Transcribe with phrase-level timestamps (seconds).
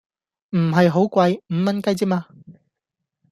[0.57, 1.41] 唔係好貴！
[1.47, 2.25] 五蚊雞之嘛